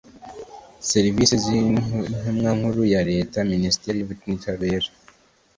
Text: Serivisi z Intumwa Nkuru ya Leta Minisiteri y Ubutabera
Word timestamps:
Serivisi 0.89 1.35
z 1.43 1.45
Intumwa 1.59 2.51
Nkuru 2.57 2.81
ya 2.93 3.01
Leta 3.11 3.37
Minisiteri 3.51 3.95
y 3.99 4.05
Ubutabera 4.05 4.87